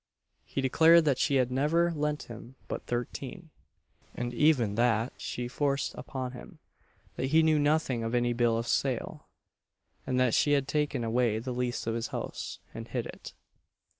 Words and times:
He 0.45 0.61
declared 0.61 1.05
that 1.05 1.19
she 1.19 1.35
had 1.35 1.51
never 1.51 1.91
lent 1.91 2.23
him 2.23 2.55
but 2.67 2.87
13_l._, 2.87 3.49
and 4.15 4.33
even 4.33 4.73
that 4.73 5.13
she 5.15 5.47
forced 5.47 5.93
upon 5.93 6.31
him; 6.31 6.57
that 7.17 7.27
he 7.27 7.43
knew 7.43 7.59
nothing 7.59 8.03
of 8.03 8.15
any 8.15 8.33
bill 8.33 8.57
of 8.57 8.65
sale, 8.67 9.27
and 10.07 10.19
that 10.19 10.33
she 10.33 10.53
had 10.53 10.67
taken 10.67 11.03
away 11.03 11.37
the 11.37 11.53
lease 11.53 11.85
of 11.85 11.93
his 11.93 12.07
house, 12.07 12.57
and 12.73 12.87
hid 12.87 13.05
it. 13.05 13.35